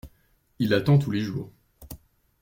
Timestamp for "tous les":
0.97-1.21